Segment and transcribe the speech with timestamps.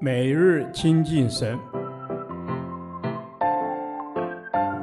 [0.00, 1.58] 每日亲近神，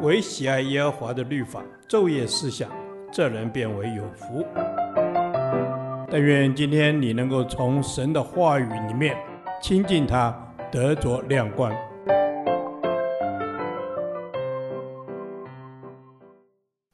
[0.02, 2.70] 唯喜爱耶和华的律法，昼夜思想，
[3.12, 4.44] 这人便为有福。
[6.10, 9.16] 但愿今天你能够从神的话语里面
[9.62, 10.36] 亲近他，
[10.72, 11.72] 得着亮光。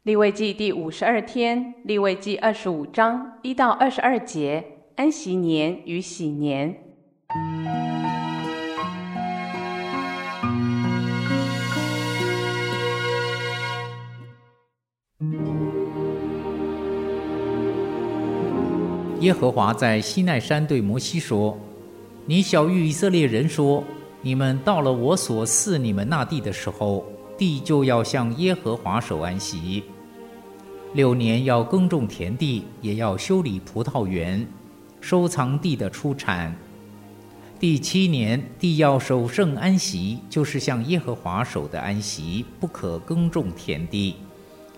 [0.03, 4.63] 立位记第五十二天，立位记二十五章一到二十二节，
[4.95, 6.83] 安息年与喜年。
[19.19, 21.57] 耶和华在西奈山对摩西说
[22.27, 23.83] ：“你晓諭以色列人说，
[24.21, 27.03] 你们到了我所赐你们那地的时候，
[27.35, 29.83] 地就要向耶和华守安息。”
[30.93, 34.47] 六年要耕种田地，也要修理葡萄园，
[35.01, 36.55] 收藏地的出产。
[37.59, 44.15] 第七年，地要守圣安息，就是向耶和华守的安息，不可耕种田地，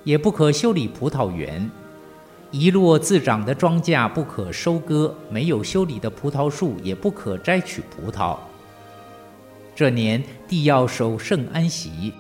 [0.04, 1.70] 也不可修理葡萄园。
[2.52, 8.38] 遗落自长的庄稼不可收割，没有修理的葡萄树也不可摘取葡萄。
[9.76, 12.12] 这年，地要守圣安息。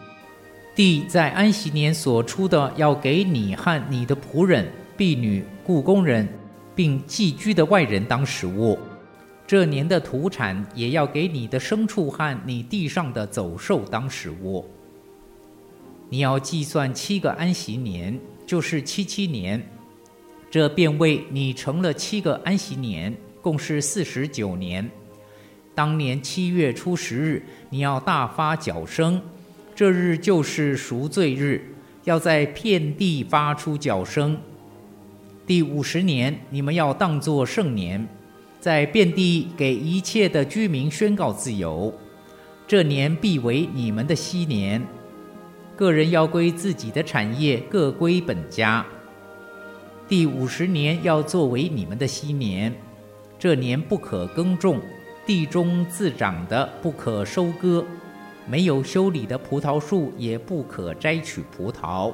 [0.76, 6.30] 地在安息年所出的，要给你和你的仆人、婢女、雇工人，
[6.76, 8.78] 并寄居的外人当食物。
[9.48, 14.64] 这年的土产也要给你的牲畜和你地上的走兽当食物。
[16.10, 19.64] 你要计算七个安息年，就是七七年，
[20.50, 24.90] 这便为你成了七个安息年，共是四十九年。
[25.76, 29.22] 当年七月初十日，你要大发角声。
[29.76, 31.64] 这日就是赎罪日，
[32.04, 34.38] 要在遍地发出角声。
[35.48, 38.06] 第五十年，你们要当作圣年，
[38.60, 41.94] 在遍地给一切的居民宣告自由。
[42.68, 44.86] 这年必为你们的禧年，
[45.80, 48.86] 个人要归自己的产业，各归本家。
[50.10, 52.76] 第五十年要作为你们的禧年，
[53.40, 54.82] 这年不可耕种，
[55.26, 57.86] 地中自长的不可收割。
[58.46, 62.14] 没有修理的葡萄树也不可摘取葡萄，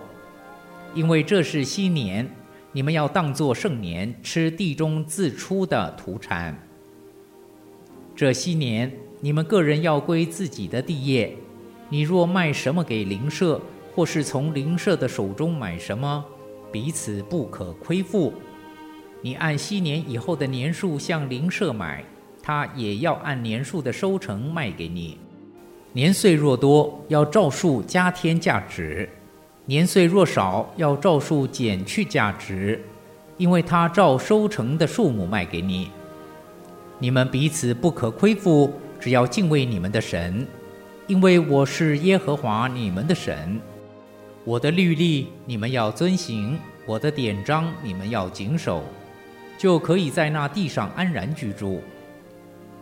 [0.94, 2.30] 因为这是禧年，
[2.72, 6.56] 你们要当作圣年，吃地中自出的土产。
[8.16, 11.36] 这禧年，你们个人要归自己的地业。
[11.96, 13.58] 你若卖什么给邻舍，
[13.96, 16.26] 或是从邻舍的手中买什么，
[16.70, 18.34] 彼此不可亏负。
[19.22, 22.04] 你按昔年以后的年数向邻舍买，
[22.44, 25.18] 他也要按年数的收成卖给你。
[25.94, 29.08] 年岁若多，要照数加添价值；
[29.64, 32.84] 年岁若少，要照数减去价值，
[33.38, 35.90] 因为他照收成的数目卖给你。
[37.00, 40.46] 你们彼此不可亏负，只要敬畏你们的神，
[41.08, 43.62] 因为我是耶和华你们的神。
[44.44, 46.58] 我的律例你们要遵行，
[46.88, 48.84] 我的典章你们要谨守，
[49.56, 51.82] 就可以在那地上安然居住。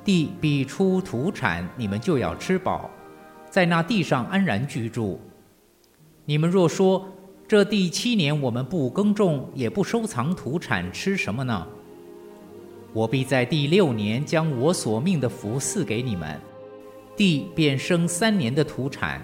[0.05, 2.89] 地必出土产，你们就要吃饱。
[3.49, 5.19] 在那地上安然居住。
[6.25, 7.05] 你们若说，
[7.45, 11.67] 这第七年我们不耕种，也不收藏土产，吃什么呢？
[12.93, 16.39] 我必在第六年将我所命的福赐给你们，
[17.15, 19.21] 地便生三年的土产。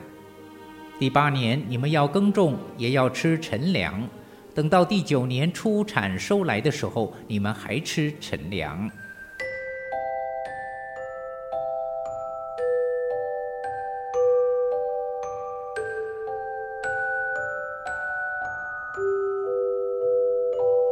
[0.99, 4.07] 第八年你们要耕种，也要吃陈粮。
[4.53, 8.89] 等到第九年出产收来的时候，你们还吃陈粮。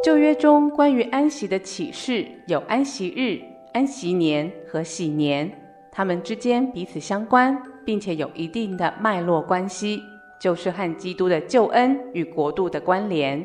[0.05, 3.41] 旧约中关于安息的启示有安息日、
[3.73, 5.66] 安息年和喜年，
[5.97, 10.03] 它们之间彼此相关，并且有一定的脉络关系，
[10.39, 13.43] 就是和基督的救恩与国度的关联。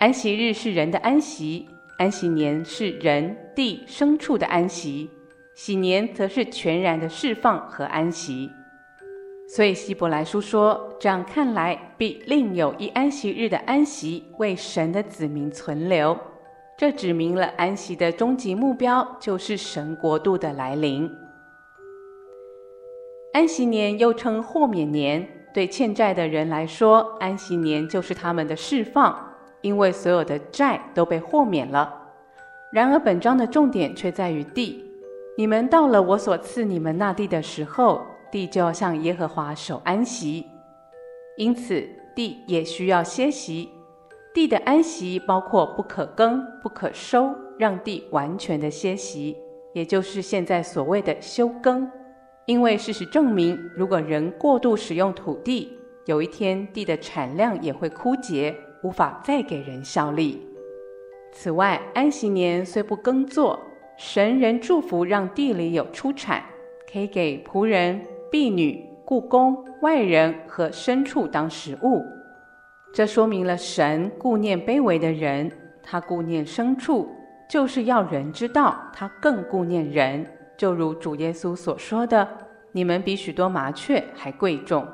[0.00, 5.08] 安息日是人的安息，安息年是人、地、牲畜的安息，
[5.54, 8.50] 喜年则是全然的释放和安息。
[9.48, 16.14] 所以希伯来书说：“这样看来，必另有一安息日的安息为神的子民存留。”
[16.76, 21.10] 这指明了安息的终极目标就是神国度的来临。
[23.32, 29.16] 安息年又称豁免年，对欠债的人来说，安息年就是他们的释放，
[29.60, 31.94] 因为所有的债都被豁免了。
[32.72, 34.84] 然而，本章的重点却在于地。
[35.36, 38.02] 你们到了我所赐你们那地的时候。
[38.32, 40.46] 地就要向耶和华守安息，
[41.36, 41.84] 因此
[42.14, 43.68] 地也需要歇息。
[44.32, 49.36] 地的安息包括不可耕、不可收，让地完全的歇息，
[49.74, 51.90] 也就是现在所谓的休耕。
[52.46, 55.76] 因为事实证明，如果人过度使用土地，
[56.06, 60.44] 有一天地的产量也会枯竭，无法再给人效力。
[61.32, 63.60] 此外，安息年虽不耕作，
[63.96, 66.42] 神仍祝福让地里有出产，
[66.90, 68.00] 可以给仆人、
[68.32, 72.02] 婢女、雇工、外人和牲畜当食物。
[72.92, 75.48] 这说明了神顾念卑微的人，
[75.84, 77.08] 他顾念牲畜，
[77.48, 80.26] 就是要人知道他更顾念人。
[80.60, 82.28] 就如主耶稣所说的
[82.72, 84.86] ：“你们比许多麻雀还贵重。”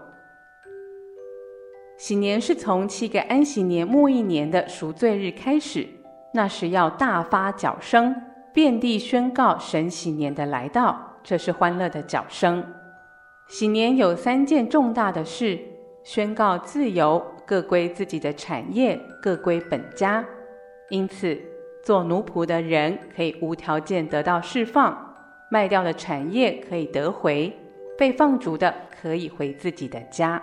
[1.98, 5.84] 喜年是从七个安息年末一年的赎罪日开始，
[6.32, 8.14] 那时要大发角声，
[8.54, 12.64] 遍地宣告神喜年的来到，这是欢乐的角声。
[13.48, 15.58] 喜年有三件重大的事：
[16.04, 20.24] 宣告自由，各归自己的产业，各归本家。
[20.90, 21.36] 因此，
[21.82, 25.05] 做奴仆的人可以无条件得到释放，
[25.50, 27.52] 卖掉的产业可以得回，
[27.96, 30.42] 被放逐的可以回自己的家。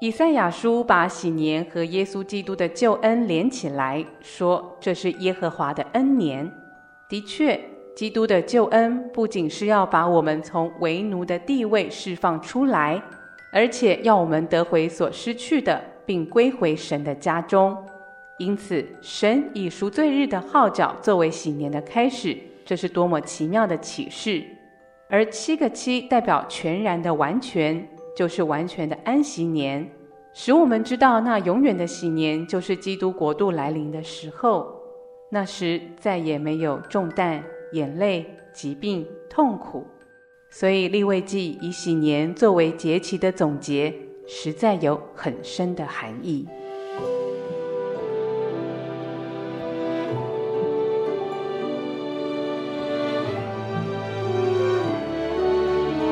[0.00, 6.50] 以赛亚书把喜年和耶稣基督的救恩连起来，说这是耶和华的恩年。
[7.08, 7.58] 的确，
[7.96, 13.00] 基督的救恩不仅是要把我们从为奴的地位释放出来，
[13.52, 17.76] 而且要我们得回所失去的，并归回神的家中。
[18.38, 24.44] 因此，神以赎罪日的号角作为喜年的开始，这是多么奇妙的启示！
[25.08, 27.86] 而七个七代表全然的完全。
[28.16, 29.90] 就是完全的安息年，
[30.32, 34.72] 使我们知道那永远的喜年就是基督国度来临的时候。
[35.32, 39.84] 那时再也没有重担、眼泪、疾病、痛苦。
[40.48, 43.92] 所以立位记以喜年作为节期的总结，
[44.28, 46.46] 实在有很深的含义。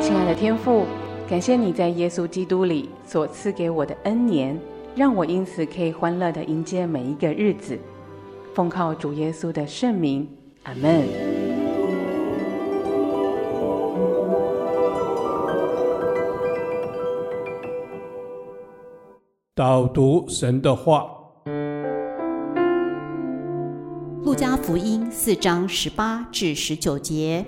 [0.02, 0.84] 亲爱的天父。
[1.28, 4.58] 感谢你在耶稣基督里所赐给我的恩年，
[4.96, 7.78] 让我因此可以欢乐的迎接每一个日子。
[8.52, 10.28] 奉靠主耶稣的圣名，
[10.64, 11.06] 阿门。
[19.54, 21.06] 导读神的话，
[24.24, 27.46] 路加福音四章十八至十九节，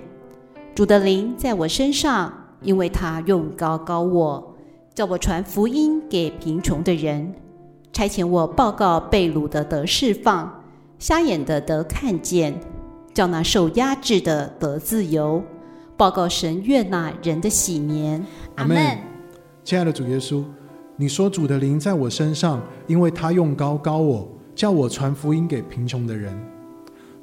[0.73, 2.44] 主的灵在我身上。
[2.61, 4.55] 因为他用高高我，
[4.93, 7.33] 叫我传福音给贫穷的人，
[7.91, 10.63] 差遣我报告被掳的得释放，
[10.97, 12.59] 瞎眼的得看见，
[13.13, 15.43] 叫那受压制的得自由，
[15.95, 18.25] 报告神悦纳人的喜年。
[18.55, 18.97] 阿门。
[19.63, 20.43] 亲爱的主耶稣，
[20.95, 26.37] 你说主的灵在我身上，因为他用高高我，叫我传福音给贫穷的人。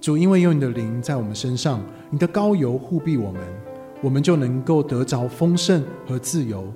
[0.00, 1.80] 主，因为有你的灵在我们身上，
[2.10, 3.40] 你的高油护庇我们。
[4.02, 6.70] 我们就能够得着丰盛和自由，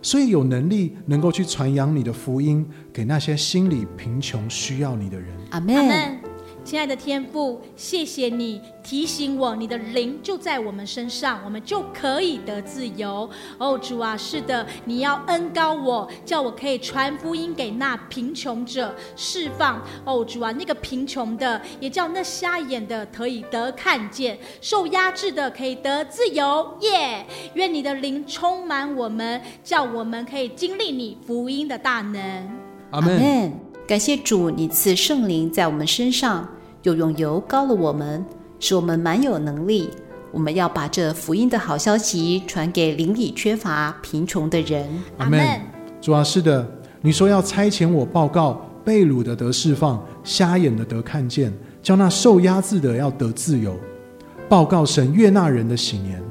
[0.00, 5.28] 所以有能力能够去传扬你的福音给那些心里贫穷需要你的人。
[5.50, 6.19] 阿门。
[6.62, 13.28] 亲爱的天父，谢谢你提醒我，你的灵就在我们身上，我们就可以得自由。
[13.58, 19.82] 哦，主啊，是的，你要恩高我，叫我可以传福音给那贫穷者，释放。
[20.04, 26.76] 哦，主啊，那个贫穷的，也叫那瞎眼的可以得看见，受压制的可以得自由。
[26.80, 27.26] 耶！
[27.54, 32.58] 愿你的灵充满我们，叫我们可以经历你福音的大能。
[32.90, 33.69] 阿门。
[33.90, 36.48] 感谢主，你赐圣灵在我们身上，
[36.84, 38.24] 又用油膏了我们，
[38.60, 39.90] 使我们满有能力。
[40.30, 44.88] 我们要把这福音的好消息传给邻里缺乏、贫穷的人。
[45.18, 45.60] 阿门。
[46.00, 46.64] 主啊，是的，
[47.00, 53.76] 你说要差遣我报告被掳的得释放，瞎眼的得看见，叫那受压制的要得自由，
[54.48, 56.22] 报告神悦纳人的喜年。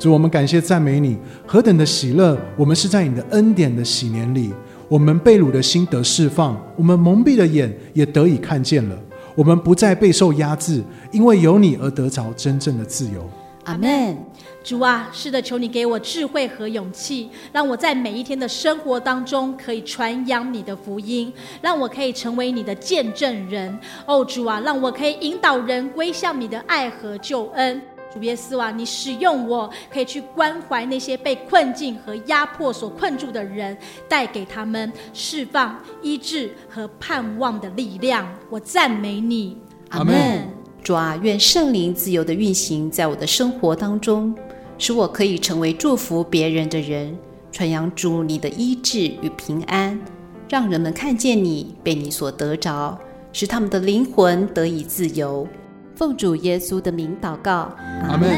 [0.00, 1.16] 主，我们感谢赞美你，
[1.46, 2.36] 何等的喜乐！
[2.56, 4.52] 我们是在你的恩典的喜年里。
[4.88, 8.98] 我们被掳的心得释放，我们蒙蔽的眼也得以看见了。
[9.34, 13.28] 我们不再备受压制，因为有你而得着真正的自由。
[13.64, 14.16] 阿门。
[14.62, 23.78] 主啊，是的，求你给我智慧和勇气，让我在每一天的生活当中可以传扬你的福音，让我可以成为你的见证人。
[24.06, 27.80] 哦，主啊，让我可以引导人归向你的爱和救恩。
[28.14, 33.76] 主耶稣啊，你使用我，可以去关怀那些被困境和压迫所困住的人，
[34.08, 38.24] 带给他们释放、医治和盼望的力量。
[38.48, 40.48] 我赞美你，阿门。
[40.80, 44.32] 主啊，愿圣灵自由地运行在我的生活当中，
[44.78, 47.18] 使我可以成为祝福别人的人，
[47.50, 50.00] 传扬主你的医治与平安，
[50.48, 52.96] 让人们看见你，被你所得着，
[53.32, 55.48] 使他们的灵魂得以自由。
[55.96, 57.70] 奉主耶稣的名祷告，
[58.08, 58.28] 阿门。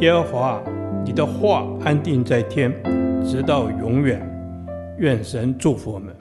[0.00, 0.62] 耶和华，
[1.04, 2.72] 你的话安定在天，
[3.22, 4.26] 直到永远。
[4.96, 6.14] 愿神祝福我们。